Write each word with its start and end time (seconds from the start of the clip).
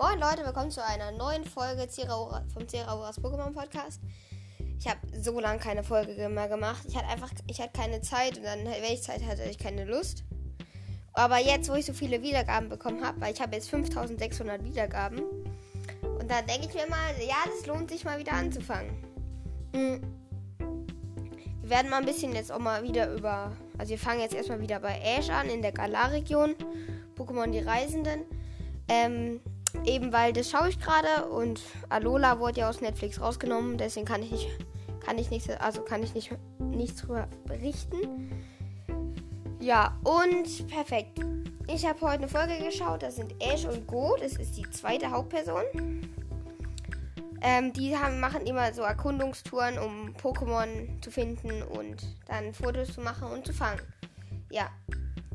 Moin 0.00 0.20
Leute, 0.20 0.44
willkommen 0.44 0.70
zu 0.70 0.80
einer 0.84 1.10
neuen 1.10 1.44
Folge 1.44 1.88
vom 2.54 2.68
Zerauras 2.68 3.20
Pokémon 3.20 3.52
Podcast. 3.52 4.00
Ich 4.78 4.86
habe 4.86 5.00
so 5.20 5.40
lange 5.40 5.58
keine 5.58 5.82
Folge 5.82 6.28
mehr 6.28 6.46
gemacht. 6.46 6.84
Ich 6.86 6.96
hatte 6.96 7.08
einfach, 7.08 7.32
ich 7.48 7.60
hatte 7.60 7.72
keine 7.72 8.00
Zeit 8.00 8.36
und 8.36 8.44
dann, 8.44 8.64
wenn 8.64 8.92
ich 8.92 9.02
Zeit 9.02 9.26
hatte, 9.26 9.42
ich 9.42 9.58
keine 9.58 9.84
Lust. 9.84 10.22
Aber 11.14 11.38
jetzt, 11.38 11.68
wo 11.68 11.74
ich 11.74 11.84
so 11.84 11.92
viele 11.92 12.22
Wiedergaben 12.22 12.68
bekommen 12.68 13.04
habe, 13.04 13.20
weil 13.20 13.34
ich 13.34 13.40
habe 13.40 13.56
jetzt 13.56 13.70
5600 13.70 14.62
Wiedergaben, 14.62 15.18
und 15.18 16.30
da 16.30 16.42
denke 16.42 16.68
ich 16.68 16.74
mir 16.74 16.88
mal, 16.88 17.10
ja, 17.20 17.34
das 17.46 17.66
lohnt 17.66 17.90
sich 17.90 18.04
mal 18.04 18.20
wieder 18.20 18.34
anzufangen. 18.34 18.92
Mhm. 19.74 20.00
Wir 21.62 21.70
werden 21.70 21.90
mal 21.90 21.98
ein 21.98 22.06
bisschen 22.06 22.36
jetzt 22.36 22.52
auch 22.52 22.60
mal 22.60 22.84
wieder 22.84 23.12
über, 23.12 23.50
also 23.76 23.90
wir 23.90 23.98
fangen 23.98 24.20
jetzt 24.20 24.36
erstmal 24.36 24.60
wieder 24.60 24.78
bei 24.78 24.96
Ash 25.00 25.28
an 25.28 25.48
in 25.48 25.60
der 25.60 25.72
Galar-Region. 25.72 26.54
Pokémon 27.16 27.50
die 27.50 27.58
Reisenden. 27.58 28.20
Ähm, 28.86 29.40
eben 29.84 30.12
weil 30.12 30.32
das 30.32 30.50
schaue 30.50 30.68
ich 30.68 30.80
gerade 30.80 31.26
und 31.28 31.60
Alola 31.88 32.38
wurde 32.38 32.60
ja 32.60 32.68
aus 32.68 32.80
Netflix 32.80 33.20
rausgenommen, 33.20 33.78
deswegen 33.78 34.06
kann 34.06 34.22
ich 34.22 34.30
nicht, 34.30 34.48
kann 35.04 35.18
ich 35.18 35.30
nichts, 35.30 35.48
also 35.50 35.82
kann 35.82 36.02
ich 36.02 36.14
nicht 36.14 36.30
nichts 36.58 37.02
drüber 37.02 37.28
berichten. 37.44 38.30
Ja, 39.60 39.98
und 40.04 40.68
perfekt. 40.68 41.20
Ich 41.66 41.84
habe 41.84 42.00
heute 42.00 42.22
eine 42.22 42.28
Folge 42.28 42.64
geschaut, 42.64 43.02
das 43.02 43.16
sind 43.16 43.34
Ash 43.42 43.64
und 43.64 43.86
Go, 43.86 44.16
das 44.18 44.34
ist 44.34 44.56
die 44.56 44.68
zweite 44.70 45.10
Hauptperson. 45.10 45.64
Ähm, 47.40 47.72
die 47.72 47.96
haben, 47.96 48.20
machen 48.20 48.46
immer 48.46 48.72
so 48.72 48.82
Erkundungstouren, 48.82 49.78
um 49.78 50.14
Pokémon 50.14 51.00
zu 51.02 51.10
finden 51.10 51.62
und 51.62 51.96
dann 52.26 52.52
Fotos 52.52 52.94
zu 52.94 53.00
machen 53.00 53.28
und 53.30 53.46
zu 53.46 53.52
fangen. 53.52 53.80
Ja, 54.50 54.70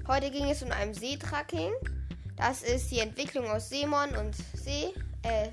heute 0.08 0.32
ging 0.32 0.50
es 0.50 0.64
um 0.64 0.72
ein 0.72 0.94
Seetracking. 0.94 1.72
Das 2.36 2.64
ist 2.64 2.92
die 2.92 3.00
Entwicklung 3.00 3.46
aus 3.48 3.70
Seemon 3.70 4.16
und 4.16 4.36
See, 4.36 4.94
äh, 5.24 5.50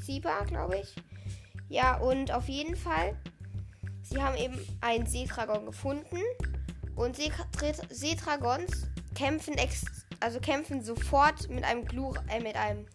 Siba, 0.00 0.44
glaube 0.44 0.78
ich. 0.78 0.94
Ja, 1.68 1.98
und 1.98 2.32
auf 2.32 2.48
jeden 2.48 2.76
Fall, 2.76 3.16
sie 4.02 4.22
haben 4.22 4.36
eben 4.36 4.58
einen 4.80 5.06
Seetragon 5.06 5.66
gefunden. 5.66 6.20
Und 6.96 7.16
Seetragons 7.90 8.88
kämpfen 9.14 9.54
ex 9.54 9.84
also 10.20 10.40
kämpfen 10.40 10.82
sofort 10.82 11.48
mit 11.48 11.62
einem 11.62 11.84
Glur 11.84 12.16
äh, 12.28 12.40
mit 12.40 12.56
einem 12.56 12.86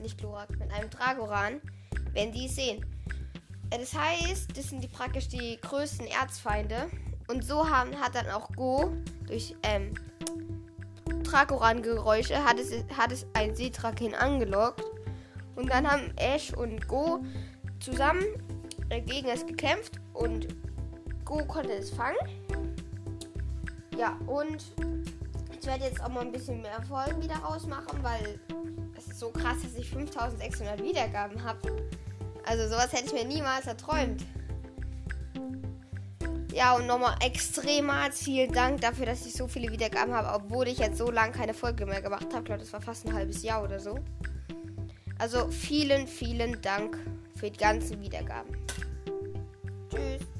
nicht 0.00 0.18
Glurak, 0.18 0.50
mit 0.58 0.72
einem 0.72 0.88
Dragoran, 0.88 1.60
wenn 2.12 2.32
die 2.32 2.46
es 2.46 2.56
sehen. 2.56 2.84
Äh, 3.70 3.78
das 3.78 3.92
heißt, 3.92 4.56
das 4.56 4.70
sind 4.70 4.82
die 4.82 4.88
praktisch 4.88 5.28
die 5.28 5.58
größten 5.60 6.06
Erzfeinde. 6.06 6.88
Und 7.28 7.44
so 7.44 7.68
haben, 7.68 7.94
hat 8.00 8.14
dann 8.14 8.30
auch 8.30 8.50
Go 8.52 8.92
durch 9.26 9.54
ähm, 9.64 9.94
Dragoran-Geräusche 11.36 12.42
hat 12.42 12.58
es, 12.58 12.72
hat 12.96 13.12
es 13.12 13.26
ein 13.34 13.54
Seetrakin 13.54 14.14
angelockt. 14.14 14.82
Und 15.54 15.70
dann 15.70 15.86
haben 15.86 16.10
Ash 16.16 16.50
und 16.54 16.88
Go 16.88 17.22
zusammen 17.78 18.24
gegen 18.88 19.28
es 19.28 19.46
gekämpft 19.46 20.00
und 20.14 20.48
Go 21.26 21.44
konnte 21.44 21.72
es 21.72 21.90
fangen. 21.90 22.16
Ja, 23.98 24.18
und 24.26 24.64
ich 25.60 25.66
werde 25.66 25.84
jetzt 25.84 26.02
auch 26.02 26.08
mal 26.08 26.20
ein 26.20 26.32
bisschen 26.32 26.62
mehr 26.62 26.80
Folgen 26.88 27.22
wieder 27.22 27.36
rausmachen, 27.36 28.02
weil 28.02 28.40
es 28.96 29.06
ist 29.06 29.18
so 29.18 29.28
krass, 29.28 29.58
dass 29.62 29.74
ich 29.76 29.90
5600 29.90 30.82
Wiedergaben 30.82 31.42
habe. 31.44 31.58
Also 32.46 32.66
sowas 32.66 32.92
hätte 32.92 33.06
ich 33.06 33.12
mir 33.12 33.26
niemals 33.26 33.66
erträumt. 33.66 34.24
Ja, 36.56 36.74
und 36.74 36.86
nochmal 36.86 37.16
extremals 37.20 38.22
vielen 38.22 38.50
Dank 38.50 38.80
dafür, 38.80 39.04
dass 39.04 39.26
ich 39.26 39.34
so 39.34 39.46
viele 39.46 39.70
Wiedergaben 39.70 40.14
habe, 40.14 40.42
obwohl 40.42 40.66
ich 40.68 40.78
jetzt 40.78 40.96
so 40.96 41.10
lange 41.10 41.32
keine 41.32 41.52
Folge 41.52 41.84
mehr 41.84 42.00
gemacht 42.00 42.32
habe. 42.32 42.44
Glaube, 42.44 42.60
das 42.60 42.72
war 42.72 42.80
fast 42.80 43.06
ein 43.06 43.12
halbes 43.12 43.42
Jahr 43.42 43.62
oder 43.62 43.78
so. 43.78 43.98
Also 45.18 45.50
vielen, 45.50 46.06
vielen 46.06 46.58
Dank 46.62 46.96
für 47.34 47.50
die 47.50 47.58
ganzen 47.58 48.00
Wiedergaben. 48.00 48.56
Tschüss. 49.90 50.35